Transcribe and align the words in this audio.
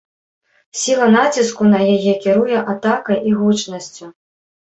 Сіла 0.83 1.07
націску 1.15 1.67
на 1.73 1.79
яе 1.95 2.13
кіруе 2.23 2.57
атакай 2.73 3.21
і 3.33 3.35
гучнасцю. 3.43 4.09